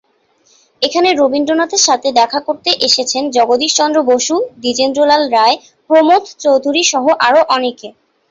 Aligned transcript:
এখানে 0.81 1.09
রবীন্দ্রনাথের 1.11 1.81
সাথে 1.87 2.07
দেখা 2.19 2.39
করতে 2.47 2.69
এসেছেন 2.87 3.23
জগদীশ 3.31 3.71
চন্দ্র 3.79 3.99
বসু, 4.11 4.35
দ্বিজেন্দ্রলাল 4.61 5.23
রায়, 5.35 5.55
প্রমথ 5.89 6.23
চৌধুরী 6.43 6.83
সহ 6.91 7.05
আরো 7.27 7.41
অনেকে। 7.55 7.87